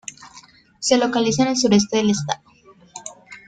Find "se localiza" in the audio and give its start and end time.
0.79-1.43